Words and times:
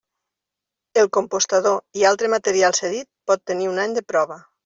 El 1.01 1.09
compostador 1.17 2.01
i 2.01 2.07
altre 2.13 2.31
material 2.35 2.77
cedit 2.79 3.09
pot 3.33 3.45
tenir 3.51 3.71
un 3.75 3.83
any 3.87 3.95
de 3.99 4.07
prova. 4.13 4.43